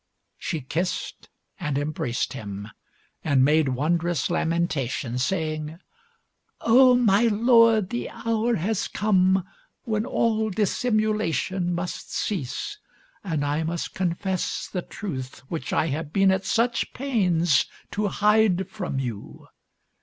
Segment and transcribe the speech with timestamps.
[0.39, 1.29] She kissed
[1.59, 2.67] and embraced him,
[3.23, 5.77] and made wondrous lamentation, saying
[6.61, 9.45] "O my lord, the hour has come
[9.83, 12.79] when all dissimulation must cease,
[13.23, 18.67] and I must confess the truth which I have been at such pains to hide
[18.71, 19.49] from you.